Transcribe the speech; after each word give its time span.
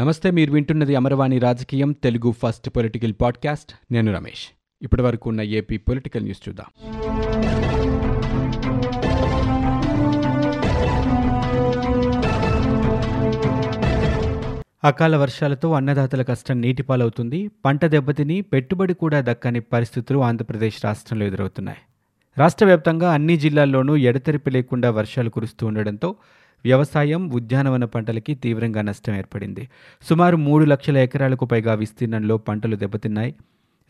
నమస్తే 0.00 0.30
మీరు 0.30 0.52
వింటున్నది 0.52 0.96
అమరవాణి 0.96 1.38
రాజకీయం 1.38 1.92
తెలుగు 1.92 2.32
ఫస్ట్ 2.32 2.70
పొలిటికల్ 2.70 3.12
పాడ్కాస్ట్. 3.20 3.72
నేను 3.92 4.14
రమేష్. 4.14 4.48
ఇప్పటి 4.82 5.02
వరకు 5.02 5.30
ఉన్న 5.30 5.40
ఏపీ 5.40 5.76
పొలిటికల్ 5.76 6.22
న్యూస్ 6.22 6.48
చూద్దాం. 6.48 6.66
అకాల 14.84 15.16
వర్షాలతో 15.16 15.72
అన్నదాతల 15.72 16.22
కష్టం 16.22 16.60
నీటిపాలవుతుంది. 16.60 17.50
పంట 17.64 17.84
దెబ్బతిని 17.84 18.40
పెట్టుబడి 18.40 18.94
కూడా 18.94 19.20
దక్కని 19.20 19.60
పరిస్థితులు 19.60 20.18
ఆంధ్రప్రదేశ్ 20.18 20.84
రాష్ట్రంలో 20.84 21.26
ఎదురవుతున్నాయి. 21.26 21.78
రాష్ట్ర 22.38 22.64
వ్యాప్తంగా 22.64 23.12
అన్ని 23.12 23.36
జిల్లాల్లోనూ 23.36 23.96
ఎడతెరిపి 23.96 24.50
లేకుండా 24.50 24.90
వర్షాలు 24.90 25.30
కురుస్తూ 25.30 25.66
ఉండడంతో 25.66 26.14
వ్యవసాయం 26.64 27.30
ఉద్యానవన 27.30 27.84
పంటలకి 27.84 28.34
తీవ్రంగా 28.34 28.82
నష్టం 28.82 29.14
ఏర్పడింది. 29.14 29.68
సుమారు 30.02 30.36
మూడు 30.36 30.64
లక్షల 30.64 30.96
ఎకరాలకు 30.96 31.44
పైగా 31.44 31.74
విస్తీర్ణంలో 31.74 32.36
పంటలు 32.36 32.76
దెబ్బతిన్నాయి. 32.76 33.34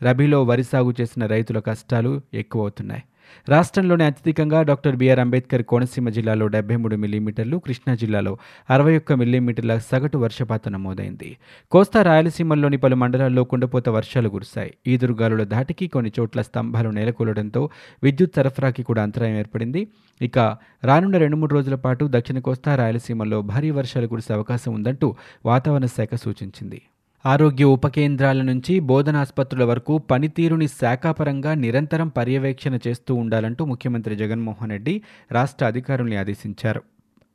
రబీలో 0.03 0.43
వరి 0.43 0.63
సాగు 0.63 0.93
చేసిన 1.01 1.25
రైతుల 1.25 1.59
కష్టాలు 1.59 2.21
ఎక్కువవుతున్నాయి. 2.33 3.03
రాష్ట్రంలోనే 3.49 4.05
అత్యధికంగా 4.05 4.61
డాక్టర్ 4.61 4.95
బిఆర్ 4.95 5.19
అంబేద్కర్ 5.19 5.63
కోనసీమ 5.63 6.09
జిల్లాలో 6.09 6.47
డెబ్బై 6.47 6.75
మూడు 6.75 6.95
మిల్లీమీటర్లు 6.95 7.57
కృష్ణా 7.57 7.95
జిల్లాలో 7.95 8.37
అరవై 8.69 8.97
ఒక్క 8.97 9.13
మిల్లీమీటర్ల 9.13 9.77
సగటు 9.77 10.17
వర్షపాతం 10.17 10.71
నమోదైంది. 10.71 11.37
కోస్తా 11.71 12.01
రాయలసీమల్లోని 12.01 12.77
పలు 12.77 12.95
మండలాల్లో 12.95 13.43
కుండపోత 13.43 13.89
వర్షాలు 13.89 14.29
కురిశాయి. 14.29 14.73
ఈదురుగాలుల 14.87 15.43
ధాటికి 15.43 15.87
కొన్ని 15.87 16.11
చోట్ల 16.19 16.41
స్తంభాలు 16.41 16.89
నేలకూలడంతో 16.89 17.69
విద్యుత్ 18.03 18.35
సరఫరాకి 18.35 18.83
కూడా 18.83 19.03
అంతరాయం 19.03 19.37
ఏర్పడింది. 19.37 19.87
ఇక 20.21 20.39
రానున్న 20.83 21.17
రెండు 21.17 21.35
మూడు 21.35 21.53
రోజుల 21.53 21.75
పాటు 21.75 22.07
దక్షిణ 22.11 22.39
కోస్తా 22.39 22.75
రాయలసీమల్లో 22.75 23.41
భారీ 23.41 23.71
వర్షాలు 23.71 24.07
కురిసే 24.07 24.33
అవకాశం 24.33 24.73
ఉందంటూ 24.73 25.15
వాతావరణ 25.45 25.85
శాఖ 25.85 26.15
సూచించింది. 26.15 26.81
ఆరోగ్య 27.25 27.63
ఉప 27.65 27.87
కేంద్రాల 27.87 28.41
నుంచి 28.41 28.79
బోధనాసుపత్రుల 28.79 29.63
వరకు 29.63 29.97
పనితీరుని 29.97 30.67
శాఖాపరంగా 30.67 31.53
నిరంతరం 31.53 32.07
పర్యవేక్షణ 32.07 32.79
చేస్తూ 32.87 33.15
ఉండాలంటూ 33.15 33.65
ముఖ్యమంత్రి 33.65 34.15
జగన్మోహన్ 34.15 34.71
రెడ్డి 34.71 35.01
రాష్ట్ర 35.31 35.65
అధికారుల్ని 35.65 36.15
ఆదేశించారు. 36.15 36.81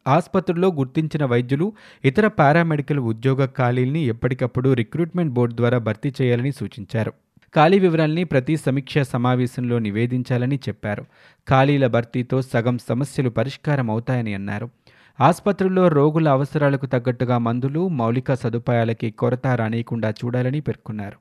ఆసుపత్రుల్లో 0.07 0.69
గుర్తించిన 0.69 1.25
వైద్యులు 1.25 1.73
ఇతర 2.05 2.27
పారామెడికల్ 2.27 2.99
ఉద్యోగ 2.99 3.45
ఖాళీల్ని 3.45 4.03
ఎప్పటికప్పుడు 4.05 4.73
రిక్రూట్మెంట్ 4.73 5.33
బోర్డు 5.33 5.55
ద్వారా 5.57 5.79
భర్తీ 5.79 6.13
చేయాలని 6.23 6.53
సూచించారు. 6.53 7.13
ఖాళీ 7.55 7.79
వివరాల్ని 7.79 8.25
ప్రతి 8.25 8.57
సమీక్షా 8.57 9.03
సమావేశంలో 9.03 9.79
నివేదించాలని 9.79 10.57
చెప్పారు. 10.57 11.05
ఖాళీల 11.49 11.87
భర్తీతో 11.87 12.43
సగం 12.43 12.79
సమస్యలు 12.79 13.31
పరిష్కారం 13.31 13.91
అవుతాయని 13.91 14.35
అన్నారు. 14.35 14.69
ఆసుపత్రుల్లో 15.21 15.89
రోగుల 15.89 16.29
అవసరాలకు 16.29 16.87
తగ్గట్టుగా 16.87 17.39
మందులు 17.39 17.89
మౌలిక 17.89 18.35
సదుపాయాలకి 18.35 19.11
కొరత 19.11 19.47
రానియకుండా 19.47 20.11
చూడాలని 20.11 20.61
పేర్కొన్నారు. 20.61 21.17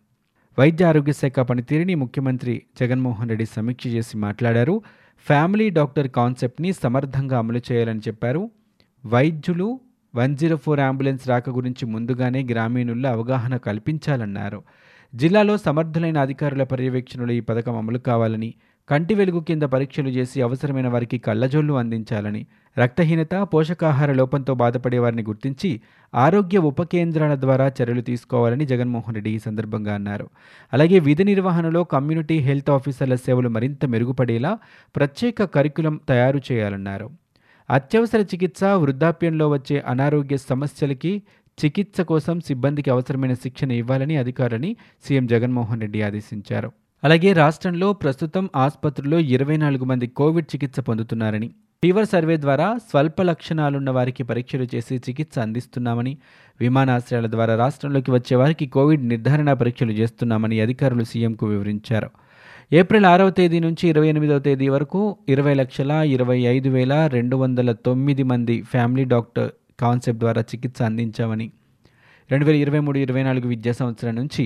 వైద్య 0.59 0.85
ఆరోగ్య 0.85 1.13
శాఖ 1.13 1.39
పనితీరుని 1.39 1.95
ముఖ్యమంత్రి 1.95 2.61
జగన్మోహన్ 2.79 3.29
రెడ్డి 3.29 3.45
సమీక్ష 3.45 3.87
చేసి 3.87 4.17
మాట్లాడారు. 4.17 4.81
ఫ్యామిలీ 5.27 5.69
డాక్టర్ 5.69 6.07
కాన్సెప్ట్ని 6.07 6.73
సమర్థంగా 6.73 7.37
అమలు 7.37 7.61
చేయాలని 7.71 7.99
చెప్పారు. 7.99 8.49
వైద్యులు 9.05 9.79
వన్ 10.15 10.37
జీరో 10.37 10.55
ఫోర్ 10.55 10.79
అంబులెన్స్ 10.79 11.27
రాక 11.27 11.49
గురించి 11.49 11.85
ముందుగానే 11.85 12.43
గ్రామీణుల్లో 12.43 13.09
అవగాహన 13.09 13.57
కల్పించాలన్నారు. 13.57 14.63
జిల్లాలో 15.15 15.57
సమర్థులైన 15.57 16.17
అధికారుల 16.17 16.63
పర్యవేక్షణలో 16.63 17.33
ఈ 17.33 17.39
పథకం 17.39 17.77
అమలు 17.77 17.97
కావాలని 17.97 18.53
కంటి 18.89 19.13
వెలుగు 19.15 19.39
కింద 19.39 19.63
పరీక్షలు 19.63 20.09
చేసి 20.09 20.41
అవసరమైన 20.41 20.87
వారికి 20.87 21.17
కళ్ళజోళ్ళు 21.17 21.73
అందించాలని 21.73 22.45
రక్తహీనత 22.79 23.35
పోషకాహార 23.53 24.11
లోపంతో 24.11 24.53
బాధపడే 24.53 24.99
వారిని 24.99 25.23
గుర్తించి 25.23 25.81
ఆరోగ్య 26.15 26.57
ఉప 26.57 26.81
కేంద్రాల 26.81 27.35
ద్వారా 27.35 27.71
చర్యలు 27.81 28.01
తీసుకోవాలని 28.01 28.65
జగన్మోహన్ 28.65 29.15
రెడ్డి 29.15 29.31
ఈ 29.31 29.37
సందర్భంగా 29.37 29.95
అన్నారు. 29.95 30.29
అలాగే 30.73 30.99
విధి 30.99 31.23
నిర్వహణలో 31.23 31.83
కమ్యూనిటీ 31.83 32.37
హెల్త్ 32.37 32.69
ఆఫీసర్ల 32.69 33.15
సేవలు 33.15 33.49
మరింత 33.49 33.85
మెరుగుపడేలా 33.85 34.57
ప్రత్యేక 34.95 35.43
కరికులం 35.43 35.99
తయారు 36.09 36.41
చేయాలన్నారు. 36.51 37.11
అత్యవసర 37.69 38.19
చికిత్స 38.19 38.63
వృద్ధాప్యంలో 38.63 39.49
వచ్చే 39.49 39.83
అనారోగ్య 39.87 40.37
సమస్యలకి 40.37 41.23
చికిత్స 41.65 42.01
కోసం 42.01 42.39
సిబ్బందికి 42.39 42.89
అవసరమైన 42.89 43.33
శిక్షణ 43.33 43.71
ఇవ్వాలని 43.71 44.17
అధికారులని 44.17 44.75
సీఎం 45.05 45.25
జగన్మోహన్ 45.25 45.81
రెడ్డి 45.81 46.01
ఆదేశించారు. 46.01 46.84
అలాగే 47.05 47.33
రాష్ట్రంలో 47.33 47.93
ప్రస్తుతం 47.93 48.49
ఆసుపత్రుల్లో 48.55 49.19
ఇరవై 49.19 49.57
నాలుగు 49.57 49.85
మంది 49.85 50.07
కోవిడ్ 50.07 50.47
చికిత్స 50.53 50.79
పొందుతున్నారని 50.79 51.49
ఫీవర్ 51.83 52.05
సర్వే 52.05 52.37
ద్వారా 52.37 52.67
స్వల్ప 52.89 53.21
లక్షణాలున్న 53.21 53.89
వారికి 53.89 54.23
పరీక్షలు 54.23 54.67
చేసి 54.75 54.95
చికిత్స 54.95 55.39
అందిస్తున్నామని 55.39 56.13
విమానాశ్రయాల 56.59 57.27
ద్వారా 57.27 57.55
రాష్ట్రంలోకి 57.55 58.11
వచ్చే 58.11 58.35
వారికి 58.35 58.67
కోవిడ్ 58.67 59.03
నిర్ధారణ 59.07 59.53
పరీక్షలు 59.53 59.91
చేస్తున్నామని 59.91 60.59
అధికారులు 60.59 61.03
సీఎంకు 61.03 61.45
వివరించారు. 61.45 62.09
ఏప్రిల్ 62.71 63.05
ఆరవ 63.05 63.29
తేదీ 63.29 63.59
నుంచి 63.59 63.87
ఇరవై 63.87 64.07
ఎనిమిదవ 64.07 64.39
తేదీ 64.39 64.69
వరకు 64.69 65.01
ఇరవై 65.29 65.53
లక్షల 65.53 65.91
ఇరవై 65.91 66.39
ఐదు 66.53 66.69
వేల 66.69 66.93
రెండు 67.07 67.35
వందల 67.35 67.71
తొమ్మిది 67.71 68.23
మంది 68.23 68.61
ఫ్యామిలీ 68.61 69.05
డాక్టర్ 69.05 69.51
కాన్సెప్ట్ 69.79 70.19
ద్వారా 70.19 70.41
చికిత్స 70.41 70.81
అందించామని 70.81 71.47
రెండు 72.31 72.45
వేల 72.45 72.55
ఇరవై 72.55 72.79
మూడు 72.79 72.97
ఇరవై 72.97 73.23
నాలుగు 73.23 73.47
విద్యా 73.47 73.73
సంవత్సరం 73.73 74.15
నుంచి 74.15 74.43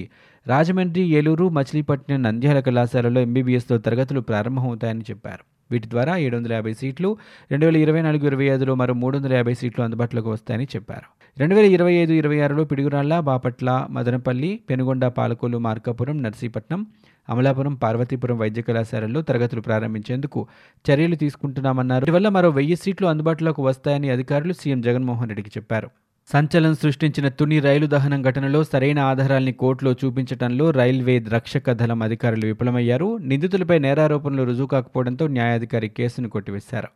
రాజమండ్రి 0.48 1.04
ఏలూరు 1.18 1.50
మచిలీపట్నం 1.50 2.24
నంద్యాల 2.24 2.60
కళాశాలలో 2.60 3.22
ఎంబీబీఎస్లో 3.22 3.78
తరగతులు 3.78 4.20
ప్రారంభమవుతాయని 4.20 5.06
చెప్పారు. 5.10 5.44
వీటి 5.72 5.88
ద్వారా 5.90 6.18
ఏడు 6.18 6.36
వందల 6.38 6.54
యాభై 6.54 6.74
సీట్లు 6.74 7.10
రెండు 7.52 7.66
వేల 7.66 7.78
ఇరవై 7.78 8.02
నాలుగు 8.02 8.26
ఇరవై 8.26 8.46
ఐదులో 8.46 8.76
మరో 8.76 8.94
మూడు 8.94 9.18
వందల 9.18 9.34
యాభై 9.34 9.54
సీట్లు 9.54 9.84
అందుబాటులోకి 9.84 10.30
వస్తాయని 10.30 10.68
చెప్పారు. 10.76 11.08
రెండు 11.38 11.56
వేల 11.56 11.66
ఇరవై 11.66 11.94
ఐదు 11.94 12.14
ఇరవై 12.14 12.40
ఆరులో 12.40 12.64
పిడుగురాళ్ళ 12.64 13.20
బాపట్ల 13.20 13.88
మదనపల్లి 13.90 14.52
పెనుగొండ 14.70 15.06
పాలకొల్లు 15.20 15.58
మార్కాపురం 15.58 16.24
నర్సీపట్నం 16.24 16.84
అమలాపురం 17.30 17.76
పార్వతీపురం 17.76 18.38
వైద్య 18.38 18.62
కళాశాలల్లో 18.62 19.22
తరగతులు 19.22 19.62
ప్రారంభించేందుకు 19.62 20.48
చర్యలు 20.86 21.16
తీసుకుంటున్నామన్నారు. 21.16 22.12
వల్ల 22.12 22.30
మరో 22.30 22.50
వెయ్యి 22.50 22.76
సీట్లు 22.76 23.08
అందుబాటులోకి 23.08 23.62
వస్తాయని 23.62 24.10
అధికారులు 24.10 24.54
సీఎం 24.54 24.82
జగన్మోహన్ 24.82 25.30
రెడ్డికి 25.30 25.52
చెప్పారు. 25.58 25.90
సంచలనం 26.34 26.76
సృష్టించిన 26.76 27.28
తుని 27.28 27.60
రైలు 27.60 27.86
దహనం 27.86 28.22
ఘటనలో 28.22 28.64
సరైన 28.64 29.00
ఆధారాల్ని 29.00 29.52
కోర్టులో 29.52 29.92
చూపించడంలో 29.92 30.72
రైల్వే 30.72 31.24
రక్షక 31.30 31.72
దళం 31.72 32.02
అధికారులు 32.02 32.46
విఫలమయ్యారు. 32.46 33.18
నిందితులపై 33.18 33.80
నేరారోపణలు 33.80 34.44
రుజువు 34.44 34.68
కాకపోవడంతో 34.68 35.28
న్యాయాధికారి 35.28 35.90
కేసును 35.90 36.30
కొట్టివేశారు. 36.30 36.88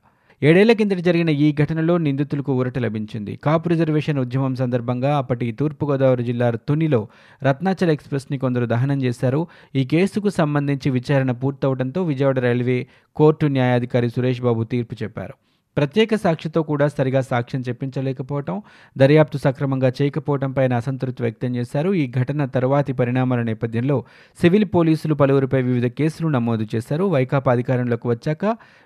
ఏడేళ్ళ 0.43 0.71
కిందట 0.71 0.97
జరిగిన 0.97 1.29
ఈ 1.29 1.55
ఘటనలో 1.61 1.97
నిందితులకు 1.97 2.53
ఊరట 2.53 2.79
లభించింది. 2.79 3.39
కాపు 3.43 3.69
రిజర్వేషన్ 3.69 4.19
ఉద్యమం 4.19 4.55
సందర్భంగా 4.55 5.17
అప్పటి 5.17 5.51
తూర్పుగోదావరి 5.51 6.23
జిల్లా 6.23 6.51
తునిలో 6.51 7.07
రత్నాచల్ 7.43 7.89
ఎక్స్ప్రెస్ని 7.89 8.37
కొందరు 8.37 8.65
దహనం 8.65 9.01
చేశారు. 9.03 9.47
ఈ 9.75 9.83
కేసుకు 9.85 10.29
సంబంధించి 10.29 10.91
విచారణ 10.91 11.31
పూర్తవడంతో 11.31 12.03
విజయవాడ 12.03 12.39
రైల్వే 12.39 12.87
కోర్టు 13.15 13.45
న్యాయాధికారి 13.45 14.09
సురేష్ 14.09 14.41
బాబు 14.41 14.63
తీర్పు 14.63 15.03
చెప్పారు. 15.03 15.33
ప్రత్యేక 15.77 16.15
సాక్షితో 16.15 16.63
కూడా 16.63 16.87
సరిగా 16.87 17.21
సాక్ష్యం 17.21 17.61
చెప్పించలేకపోవటం 17.61 18.61
దర్యాప్తు 18.97 19.37
సక్రమంగా 19.37 19.91
చేయకపోవడం 20.01 20.51
పైన 20.51 20.73
అసంతృప్తి 20.73 21.23
వ్యక్తం 21.23 21.55
చేశారు. 21.55 21.93
ఈ 21.93 22.11
ఘటన 22.11 22.45
తరువాతి 22.45 22.93
పరిణామాల 22.93 23.41
నేపథ్యంలో 23.41 24.03
సివిల్ 24.41 24.65
పోలీసులు 24.65 25.13
పలువురిపై 25.13 25.61
వివిధ 25.61 25.85
కేసులు 25.85 26.27
నమోదు 26.27 26.67
చేశారు. 26.75 27.03
వైకాపా 27.03 27.51
అధికారంలోకి 27.51 28.07
వచ్చాక 28.07 28.45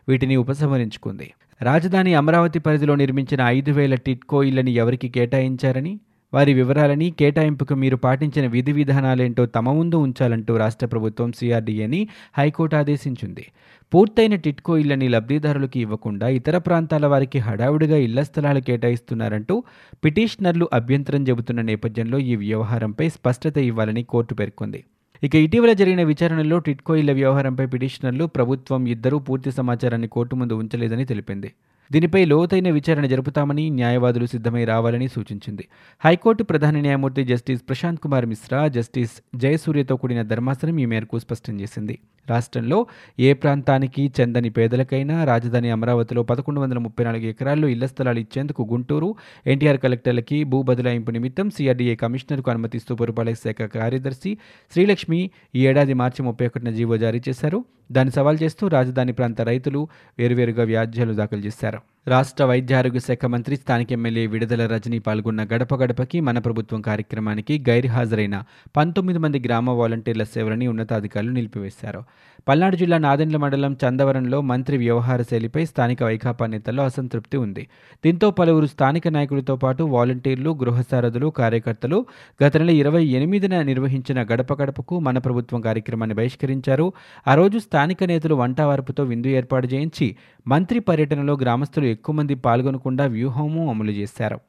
వీటిని 0.09 0.35
ఉపసంహరించుకుంది. 0.35 1.31
రాజధాని 1.61 2.13
అమరావతి 2.13 2.59
పరిధిలో 2.59 2.95
నిర్మించిన 2.95 3.41
ఐదు 3.41 3.71
వేల 3.71 3.95
టిట్కో 3.95 4.43
ఇళ్ళని 4.43 4.71
ఎవరికి 4.71 5.09
కేటాయించారని? 5.09 5.99
వారి 6.33 6.53
వివరాలని 6.53 7.09
కేటాయింపుకు 7.09 7.75
మీరు 7.75 7.95
పాటించిన 7.95 8.47
విధి 8.47 8.71
విధానాలేంటో 8.71 9.45
తమ 9.45 9.71
ముందు 9.71 9.97
ఉంచాలంటూ 9.97 10.57
రాష్ట్ర 10.57 10.87
ప్రభుత్వం 10.87 11.31
సిఆర్డీఏని 11.31 12.07
హైకోర్టు 12.37 12.75
ఆదేశించింది. 12.75 13.45
పూర్తయిన 13.93 14.35
టిట్కో 14.35 14.77
ఇళ్ళని 14.77 15.07
లబ్ధిదారులకు 15.07 15.79
ఇవ్వకుండా 15.79 16.29
ఇతర 16.29 16.57
ప్రాంతాల 16.57 17.05
వారికి 17.05 17.39
హడావుడిగా 17.39 17.97
ఇళ్ళ 17.97 18.21
స్థలాలు 18.21 18.59
కేటాయిస్తున్నారంటూ 18.59 19.63
పిటిషనర్లు 20.03 20.69
అభ్యంతరం 20.73 21.23
చెబుతున్న 21.23 21.61
నేపథ్యంలో 21.61 22.19
ఈ 22.19 22.35
వ్యవహారంపై 22.35 23.09
స్పష్టత 23.09 23.57
ఇవ్వాలని 23.57 24.03
కోర్టు 24.03 24.33
పేర్కొంది. 24.33 24.83
ఇక 25.23 25.35
ఇటీవల 25.35 25.73
జరిగిన 25.73 26.03
విచారణలో 26.03 26.57
టిట్కో 26.59 26.95
ఇళ్ళ 26.95 27.11
వ్యవహారంపై 27.11 27.65
పిటిషనర్లు 27.65 28.25
ప్రభుత్వం 28.25 28.87
ఇద్దరూ 28.87 29.19
పూర్తి 29.19 29.51
సమాచారాన్ని 29.51 30.07
కోర్టు 30.07 30.35
ముందు 30.35 30.53
ఉంచలేదని 30.53 31.05
తెలిపింది. 31.05 31.53
దీనిపై 31.91 32.25
లోతైన 32.25 32.69
విచారణ 32.69 33.05
జరుపుతామని 33.05 33.69
న్యాయవాదులు 33.69 34.25
సిద్ధమై 34.25 34.65
రావాలని 34.65 35.07
సూచించింది. 35.07 35.67
హైకోర్టు 36.05 36.43
ప్రధాన 36.43 36.79
న్యాయమూర్తి 36.79 37.23
జస్టిస్ 37.23 37.61
ప్రశాంత్ 37.67 37.99
కుమార్ 37.99 38.25
మిశ్రా 38.25 38.67
జస్టిస్ 38.67 39.11
జయసూర్యతో 39.35 39.95
కూడిన 39.95 40.21
ధర్మాసనం 40.21 40.79
ఈ 40.79 40.85
మేరకు 40.85 41.19
స్పష్టం 41.19 41.61
చేసింది. 41.61 41.99
రాష్ట్రంలో 42.29 42.85
ఏ 43.19 43.33
ప్రాంతానికి 43.33 44.11
చెందని 44.19 44.49
పేదలకైనా 44.49 45.23
రాజధాని 45.23 45.69
అమరావతిలో 45.69 46.23
పదకొండు 46.23 46.59
వందల 46.59 46.77
ముప్పై 46.77 47.05
నాలుగు 47.05 47.23
ఎకరాల్లో 47.23 47.67
ఇళ్ళ 47.67 47.85
స్థలాలు 47.85 48.19
ఇచ్చేందుకు 48.19 48.67
గుంటూరు 48.71 49.15
ఎన్టీఆర్ 49.47 49.77
కలెక్టర్లకి 49.77 50.43
భూ 50.43 50.63
బదలాయింపు 50.63 51.11
నిమిత్తం 51.11 51.49
సిఆర్డీఏ 51.49 51.95
కమిషనర్కు 51.95 52.51
అనుమతిస్తూ 52.51 52.95
పురపాలక 52.95 53.33
శాఖ 53.33 53.61
కార్యదర్శి 53.61 54.37
శ్రీలక్ష్మి 54.73 55.31
ఈ 55.55 55.67
ఏడాది 55.67 55.93
మార్చి 55.93 56.25
ముప్పై 56.25 56.47
ఒకటిన 56.47 56.69
జీవో 56.69 56.97
జారీ 56.97 57.21
చేశారు. 57.29 57.65
దాన్ని 57.91 58.11
సవాల్ 58.11 58.39
చేస్తూ 58.43 58.67
రాజధాని 58.67 59.11
ప్రాంత 59.11 59.41
రైతులు 59.41 59.87
వేరువేరుగా 60.19 60.63
వ్యాజ్యాలు 60.63 61.13
దాఖలు 61.13 61.39
చేశారు. 61.39 61.96
రాష్ట్ర 62.07 62.43
వైద్య 62.45 62.75
ఆరోగ్య 62.75 62.99
శాఖ 62.99 63.25
మంత్రి 63.25 63.55
స్థానిక 63.55 63.91
ఎమ్మెల్యే 63.91 64.27
విడుదల 64.27 64.65
రజనీ 64.65 64.99
పాల్గొన్న 64.99 65.43
గడప 65.43 65.75
గడపకి 65.75 66.19
మన 66.19 66.39
ప్రభుత్వం 66.39 66.81
కార్యక్రమానికి 66.81 67.65
గైర్హాజరైన 67.69 68.43
పంతొమ్మిది 68.77 69.19
మంది 69.19 69.39
గ్రామ 69.39 69.69
వాలంటీర్ల 69.69 70.23
సేవలని 70.23 70.67
ఉన్నతాధికారులు 70.67 71.31
నిలిపివేశారు. 71.31 72.03
పల్నాడు 72.47 72.75
జిల్లా 72.75 72.97
నాదెండ్ల 72.97 73.37
మండలం 73.37 73.77
చందవరంలో 73.83 74.41
మంత్రి 74.41 74.77
వ్యవహార 74.77 75.21
శైలిపై 75.21 75.65
స్థానిక 75.65 76.03
వైకాపా 76.03 76.45
నేతల్లో 76.45 76.83
అసంతృప్తి 76.83 77.37
ఉంది. 77.37 77.67
దీంతో 78.05 78.31
పలువురు 78.31 78.65
స్థానిక 78.65 79.07
నాయకులతో 79.07 79.55
పాటు 79.55 79.83
వాలంటీర్లు 79.83 80.49
గృహసారథులు 80.49 81.27
కార్యకర్తలు 81.27 82.05
గత 82.43 82.57
నెల 82.57 82.69
ఇరవై 82.69 83.03
ఎనిమిదిన 83.05 83.61
నిర్వహించిన 83.61 84.23
గడప 84.23 84.61
గడపకు 84.61 84.99
మన 84.99 85.17
ప్రభుత్వం 85.17 85.61
కార్యక్రమాన్ని 85.61 86.15
బహిష్కరించారు. 86.15 86.93
ఆ 87.27 87.35
రోజు 87.35 87.57
స్థానిక 87.57 88.03
నేతలు 88.03 88.35
వంటవార్పుతో 88.35 89.03
విందు 89.03 89.27
ఏర్పాటు 89.27 89.67
చేయించి 89.67 90.15
మంత్రి 90.47 90.79
పర్యటనలో 90.79 91.33
గ్రామస్తులు 91.33 91.96
ఎక్కువ 91.97 92.15
మంది 92.15 92.35
పాల్గొనకుండా 92.35 93.05
వ్యూహము 93.15 93.63
అమలు 93.69 93.95
చేశారు. 94.01 94.39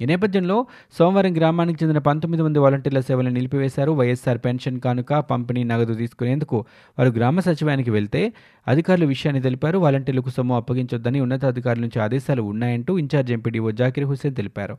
ఈ 0.00 0.04
నేపథ్యంలో 0.10 0.56
సోమవారం 0.98 1.32
గ్రామానికి 1.36 1.78
చెందిన 1.82 2.00
పంతొమ్మిది 2.06 2.42
మంది 2.42 2.58
వాలంటీర్ల 2.58 3.00
సేవలను 3.00 3.34
నిలిపివేశారు. 3.34 3.92
వైఎస్ఆర్ 3.98 4.40
పెన్షన్ 4.46 4.78
కానుక 4.86 5.14
పంపిణీ 5.30 5.62
నగదు 5.64 5.94
తీసుకునేందుకు 6.00 6.56
వారు 6.98 7.10
గ్రామ 7.18 7.40
సచివానికి 7.40 7.90
వెళ్తే 7.96 8.22
అధికారులు 8.68 9.06
విషయాన్ని 9.06 9.42
తెలిపారు. 9.42 9.78
వాలంటీర్లకు 9.84 10.30
సొమ్ము 10.36 10.56
అప్పగించొద్దని 10.56 11.20
ఉన్నతాధికారుల 11.26 11.82
నుంచి 11.86 11.98
ఆదేశాలు 12.06 12.42
ఉన్నాయంటూ 12.52 12.98
ఇన్ఛార్జ్ 13.02 13.32
ఎంపీడీఓ 13.36 13.70
జాకిర్ 13.80 14.08
హుసేన్ 14.10 14.36
తెలిపారు. 14.40 14.76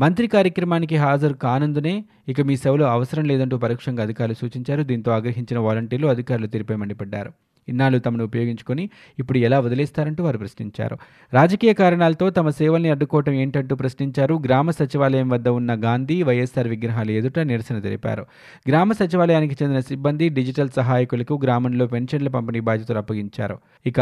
మంత్రి 0.00 0.26
కార్యక్రమానికి 0.36 0.96
హాజరు 0.96 1.36
కానందునే 1.44 1.94
ఇక 2.28 2.40
మీ 2.40 2.56
సేవలు 2.56 2.84
అవసరం 2.96 3.24
లేదంటూ 3.24 3.58
పరోక్షంగా 3.58 4.02
అధికారులు 4.02 4.34
సూచించారు. 4.34 4.82
దీంతో 4.90 5.10
ఆగ్రహించిన 5.12 5.58
వాలంటీర్లు 5.66 6.08
అధికారులు 6.14 6.46
తీరుపై 6.46 6.76
మండిపడ్డారు. 6.82 7.32
ఇన్నాళ్ళు 7.68 7.98
తమను 7.98 8.24
ఉపయోగించుకొని 8.24 8.90
ఇప్పుడు 9.18 9.38
ఎలా 9.38 9.60
వదిలేస్తారంటూ 9.60 10.24
వారు 10.24 10.38
ప్రశ్నించారు. 10.38 10.98
రాజకీయ 11.34 11.72
కారణాలతో 11.72 12.30
తమ 12.30 12.48
సేవల్ని 12.50 12.90
అడ్డుకోవటం 12.90 13.32
ఏంటంటూ 13.32 13.76
ప్రశ్నించారు. 13.76 14.34
గ్రామ 14.34 14.70
సచివాలయం 14.70 15.28
వద్ద 15.28 15.48
ఉన్న 15.48 15.84
గాంధీ 15.84 16.22
వైఎస్ఆర్ 16.22 16.68
విగ్రహాలు 16.68 17.10
ఎదుట 17.10 17.38
నిరసన 17.38 17.78
తెలిపారు. 17.78 18.26
గ్రామ 18.68 18.92
సచివాలయానికి 18.92 19.56
చెందిన 19.62 19.80
సిబ్బంది 19.80 20.28
డిజిటల్ 20.28 20.70
సహాయకులకు 20.76 21.40
గ్రామంలో 21.42 21.86
పెన్షన్ల 21.86 22.28
పంపిణీ 22.28 22.60
బాధ్యతలు 22.60 22.98
అప్పగించారు. 22.98 23.58
ఇక 23.86 24.00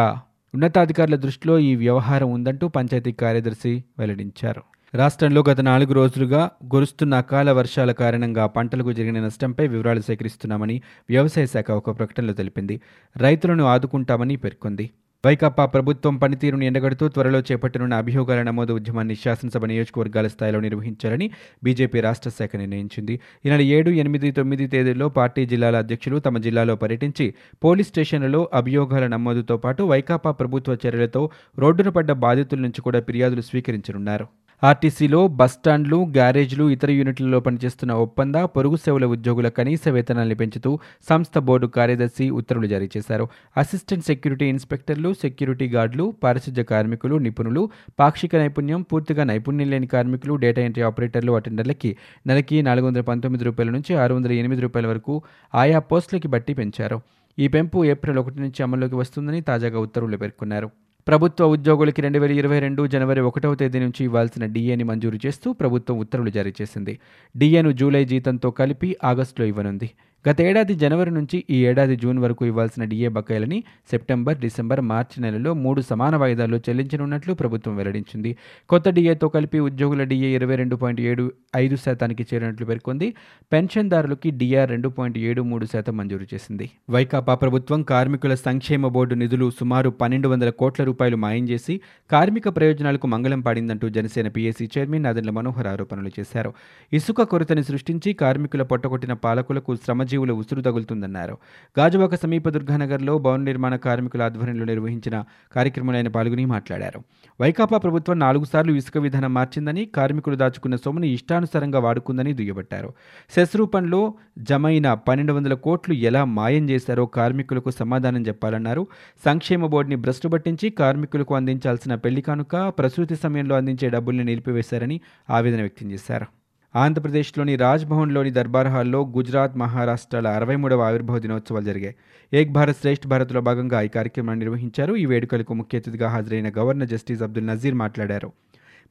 ఉన్నతాధికారుల 0.55 1.17
దృష్టిలో 1.17 1.59
ఈ 1.59 1.75
వ్యవహారం 1.75 2.31
ఉందంటూ 2.31 2.69
పంచాయతీ 2.69 3.13
కార్యదర్శి 3.13 3.85
వెల్లడించారు. 3.99 4.63
రాష్ట్రంలో 4.95 5.41
గత 5.51 5.61
నాలుగు 5.61 5.93
రోజులుగా 5.93 6.51
కురుస్తున్న 6.71 7.15
అకాల 7.15 7.51
వర్షాల 7.51 7.93
కారణంగా 7.93 8.47
పంటలకు 8.47 8.93
జరిగిన 8.93 9.21
నష్టంపై 9.25 9.65
వివరాలు 9.69 10.01
సేకరిస్తున్నామని 10.01 10.83
వ్యవసాయ 11.11 11.47
శాఖ 11.47 11.71
ఒక 11.71 11.99
ప్రకటనలో 11.99 12.33
తెలిపింది. 12.33 12.81
రైతులను 13.17 13.65
ఆదుకుంటామని 13.65 14.37
పేర్కొంది. 14.37 14.87
వైకాపా 15.25 15.65
ప్రభుత్వం 15.67 16.17
పనితీరును 16.17 16.65
ఎండగడుతూ 16.65 17.09
త్వరలో 17.09 17.41
చేపట్టనున్న 17.41 17.95
అభియోగాల 17.95 18.43
నమోదు 18.43 18.73
ఉద్యమాన్ని 18.73 19.15
శాసనసభ 19.15 19.65
నియోజకవర్గాల 19.65 20.27
స్థాయిలో 20.27 20.61
నిర్వహించాలని 20.61 21.31
బీజేపీ 21.65 22.01
రాష్ట్ర 22.01 22.31
శాఖ 22.31 22.51
నిర్ణయించింది. 22.57 23.21
ఈ 23.47 23.49
నెల 23.49 23.61
ఏడు 23.61 23.91
ఎనిమిది 23.91 24.31
తొమ్మిది 24.33 24.67
తేదీల్లో 24.67 25.09
పార్టీ 25.09 25.45
జిల్లాల 25.47 25.77
అధ్యక్షులు 25.77 26.19
తమ 26.19 26.39
జిల్లాలో 26.39 26.77
పర్యటించి 26.77 27.35
పోలీస్ 27.65 27.89
స్టేషన్లలో 27.89 28.51
అభియోగాల 28.55 29.07
నమోదుతో 29.07 29.57
పాటు 29.57 29.83
వైకాపా 29.83 30.31
ప్రభుత్వ 30.31 30.79
చర్యలతో 30.87 31.31
రోడ్డున 31.59 31.89
పడ్డ 31.89 32.13
బాధితుల 32.13 32.61
నుంచి 32.61 32.83
కూడా 32.83 33.01
ఫిర్యాదులు 33.01 33.41
స్వీకరించనున్నారు. 33.41 34.44
ఆర్టీసీలో 34.69 35.19
బస్టాండ్లు 35.39 35.97
గ్యారేజ్లు 36.17 36.65
ఇతర 36.75 36.91
యూనిట్లలో 36.97 37.39
పనిచేస్తున్న 37.41 37.93
ఒప్పంద 38.05 38.37
పొరుగు 38.55 38.77
సేవల 38.85 39.05
ఉద్యోగుల 39.15 39.49
కనీస 39.49 39.89
వేతనాల్ని 39.89 40.37
పెంచుతూ 40.41 40.71
సంస్థ 41.09 41.39
బోర్డు 41.39 41.67
కార్యదర్శి 41.77 42.27
ఉత్తర్వులు 42.31 42.69
జారీ 42.73 42.89
చేశారు. 42.95 43.25
అసిస్టెంట్ 43.57 44.07
సెక్యూరిటీ 44.11 44.47
ఇన్స్పెక్టర్లు 44.55 45.11
సెక్యూరిటీ 45.23 45.67
గార్డులు 45.69 46.07
పారిశుధ్య 46.23 46.63
కార్మికులు 46.63 47.19
నిపుణులు 47.27 47.65
పాక్షిక 47.99 48.37
నైపుణ్యం 48.37 48.83
పూర్తిగా 48.93 49.25
నైపుణ్యం 49.33 49.71
లేని 49.75 49.91
కార్మికులు 49.97 50.37
డేటా 50.45 50.63
ఎంట్రీ 50.63 50.85
ఆపరేటర్లు 50.91 51.35
అటెండర్లకి 51.41 51.91
నెలకి 52.27 52.63
నాలుగు 52.63 52.87
వందల 52.87 53.05
పంతొమ్మిది 53.11 53.45
రూపాయల 53.45 53.71
నుంచి 53.71 53.95
ఆరు 54.05 54.15
వందల 54.15 54.33
ఎనిమిది 54.33 54.65
రూపాయల 54.67 54.87
వరకు 54.87 55.17
ఆయా 55.55 55.79
పోస్టులకి 55.91 56.29
బట్టి 56.29 56.55
పెంచారు. 56.55 56.99
ఈ 57.39 57.49
పెంపు 57.49 57.85
ఏప్రిల్ 57.85 58.19
ఒకటి 58.19 58.41
నుంచి 58.41 58.63
అమల్లోకి 58.63 58.95
వస్తుందని 58.95 59.43
తాజాగా 59.51 59.79
ఉత్తర్వులు 59.79 60.17
పేర్కొన్నారు. 60.17 60.71
ప్రభుత్వ 61.07 61.47
ఉద్యోగులకి 61.47 62.03
రెండు 62.03 62.19
వేల 62.19 62.33
ఇరవై 62.33 62.59
రెండు 62.59 62.87
జనవరి 62.87 63.21
ఒకటవ 63.21 63.55
తేదీ 63.55 63.79
నుంచి 63.79 64.05
ఇవ్వాల్సిన 64.05 64.47
డిఏని 64.47 64.85
మంజూరు 64.85 65.19
చేస్తూ 65.27 65.53
ప్రభుత్వం 65.53 65.99
ఉత్తర్వులు 65.99 66.31
జారీ 66.31 66.53
చేసింది. 66.63 66.99
డిఏను 67.37 67.73
జూలై 67.73 68.05
జీతంతో 68.05 68.51
కలిపి 68.51 68.97
ఆగస్టులో 69.05 69.47
ఇవ్వనుంది. 69.47 69.91
గత 70.29 70.41
ఏడాది 70.41 70.75
జనవరి 70.75 71.11
నుంచి 71.11 71.45
ఈ 71.51 71.67
ఏడాది 71.67 71.97
జూన్ 71.97 72.19
వరకు 72.19 72.47
ఇవ్వాల్సిన 72.47 72.85
డిఏ 72.85 73.09
బకాయిలని 73.09 73.65
సెప్టెంబర్ 73.91 74.39
డిసెంబర్ 74.39 74.81
మార్చి 74.81 75.23
నెలలో 75.23 75.55
మూడు 75.55 75.81
సమాన 75.81 76.17
వాయిదాల్లో 76.17 76.59
చెల్లించనున్నట్లు 76.59 77.35
ప్రభుత్వం 77.35 77.77
వెల్లడించింది. 77.77 78.37
కొత్త 78.69 78.89
డిఏతో 78.89 79.29
కలిపి 79.29 79.59
ఉద్యోగుల 79.59 80.03
డిఏ 80.03 80.35
ఇరవై 80.35 80.57
రెండు 80.57 80.77
పాయింట్ 80.77 81.01
ఏడు 81.01 81.33
ఐదు 81.57 81.77
శాతానికి 81.77 82.27
చేరినట్లు 82.35 82.67
పేర్కొంది. 82.67 83.15
పెన్షన్దారులకి 83.53 84.31
డిఆర్ 84.31 84.71
రెండు 84.71 84.89
పాయింట్ 84.89 85.19
ఏడు 85.19 85.43
మూడు 85.43 85.67
శాతం 85.67 85.97
మంజూరు 85.97 86.27
చేసింది. 86.35 86.71
వైకాపా 86.91 87.35
ప్రభుత్వం 87.35 87.83
కార్మికుల 87.83 88.35
సంక్షేమ 88.35 88.89
బోర్డు 88.89 89.15
నిధులు 89.15 89.51
సుమారు 89.61 89.91
పన్నెండు 89.91 90.29
వందల 90.29 90.51
కోట్ల 90.51 90.85
రూపాయలు 90.85 91.17
మాయం 91.17 91.49
చేసి 91.49 91.81
కార్మిక 92.11 92.49
ప్రయోజనాలకు 92.49 93.07
మంగళం 93.07 93.41
పాడిందంటూ 93.41 93.89
జనసేన 93.89 94.29
పీఏసీ 94.29 94.69
చైర్మన్ 94.79 95.03
నాదెండ్ల 95.03 95.31
మనోహర్ 95.31 95.67
ఆరోపణలు 95.67 96.11
చేశారు. 96.21 96.53
ఇసుక 96.93 97.23
కొరతని 97.23 97.65
సృష్టించి 97.65 98.13
కార్మికుల 98.13 98.63
పొట్టగొట్టిన 98.63 99.13
పాలకులకు 99.13 99.77
శ్రమ 99.77 100.03
వన్యజీవుల 100.17 100.33
ఉసురు 100.33 100.61
తగులుతుందన్నారు. 100.61 101.39
గాజువాక 101.79 102.15
సమీప 102.15 102.49
దుర్గానగర్లో 102.49 103.19
భవన 103.19 103.41
నిర్మాణ 103.41 103.77
కార్మికుల 103.77 104.23
ఆధ్వర్యంలో 104.23 104.65
నిర్వహించిన 104.65 105.25
కార్యక్రమంలో 105.57 105.97
ఆయన 105.97 106.09
పాల్గొని 106.09 106.45
మాట్లాడారు. 106.45 107.03
వైకాపా 107.41 107.79
ప్రభుత్వం 107.79 108.19
నాలుగు 108.19 108.45
సార్లు 108.45 108.73
ఇసుక 108.73 108.99
విధానం 108.99 109.35
మార్చిందని 109.35 109.85
కార్మికులు 109.85 110.37
దాచుకున్న 110.37 110.77
సొమ్ముని 110.77 111.09
ఇష్టానుసారంగా 111.09 111.79
వాడుకుందని 111.79 112.33
దుయ్యబట్టారు. 112.33 112.95
సెస్ 113.31 113.57
రూపంలో 113.57 114.15
జమైన 114.39 114.95
పన్నెండు 114.95 115.33
వందల 115.33 115.55
కోట్లు 115.55 115.95
ఎలా 115.95 116.25
మాయం 116.25 116.71
చేశారో 116.71 117.07
కార్మికులకు 117.07 117.71
సమాధానం 117.71 118.23
చెప్పాలన్నారు. 118.27 118.87
సంక్షేమ 119.25 119.67
బోర్డుని 119.67 119.97
భ్రష్టు 119.97 120.29
పట్టించి 120.29 120.71
కార్మికులకు 120.71 121.35
అందించాల్సిన 121.35 121.95
పెళ్ళి 121.95 122.23
కానుక 122.23 122.57
ప్రసూతి 122.79 123.17
సమయంలో 123.17 123.57
అందించే 123.57 123.89
డబ్బుల్ని 123.89 124.25
నిలిపివేశారని 124.25 125.01
ఆవేదన 125.31 125.61
వ్యక్తం 125.61 125.93
చేశారు. 125.93 126.44
ఆంధ్రప్రదేశ్లోని 126.77 127.57
రాజ్భవన్లోని 127.57 128.31
దర్బార్ 128.31 128.67
హాల్లో 128.67 129.13
గుజరాత్ 129.17 129.57
మహారాష్ట్రాల 129.57 130.29
అరవై 130.29 130.57
మూడవ 130.57 130.81
ఆవిర్భావ 130.81 131.19
దినోత్సవాలు 131.19 131.65
జరిగాయి. 131.65 131.95
ఏక్ 132.35 132.53
భారత్ 132.53 132.77
శ్రేష్ఠ 132.81 133.07
భారత్లో 133.07 133.41
భాగంగా 133.41 133.81
ఈ 133.81 133.89
కార్యక్రమాన్ని 133.89 134.45
నిర్వహించారు. 134.45 134.95
ఈ 134.95 135.07
వేడుకలకు 135.07 135.55
ముఖ్య 135.55 135.79
అతిథిగా 135.79 136.09
హాజరైన 136.09 136.51
గవర్నర్ 136.59 136.89
జస్టిస్ 136.89 137.23
అబ్దుల్ 137.23 137.47
నజీర్ 137.47 137.75
మాట్లాడారు. 137.75 138.33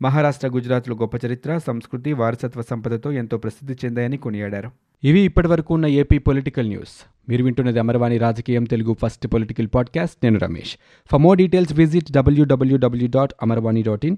మహారాష్ట్ర 0.01 0.47
గుజరాత్లో 0.47 0.95
గొప్ప 0.95 1.25
చరిత్ర 1.25 1.57
సంస్కృతి 1.57 2.13
వారసత్వ 2.13 2.61
సంపదతో 2.61 3.11
ఎంతో 3.11 3.37
ప్రసిద్ధి 3.37 3.75
చెందాయని 3.85 4.17
కొనియాడారు. 4.17 4.71
ఇవి 5.03 5.19
ఇప్పటివరకు 5.19 5.73
ఉన్న 5.73 5.85
ఏపీ 5.85 6.17
పొలిటికల్ 6.17 6.67
న్యూస్. 6.67 7.07
మీరు 7.29 7.43
వింటున్నది 7.43 7.79
అమరవాణి 7.79 8.17
రాజకీయం 8.17 8.63
తెలుగు 8.63 8.95
ఫస్ట్ 9.01 9.27
పొలిటికల్ 9.27 9.67
పాడ్కాస్ట్. 9.75 10.15
నేను 10.23 10.39
Ramesh. 10.39 10.77
For 11.11 11.21
more 11.21 11.37
details 11.37 11.73
visit 11.73 12.11
WWW 12.11 13.09
dot 13.15 13.33
Amarvani 13.41 13.83
dot 13.83 14.05
in. 14.05 14.17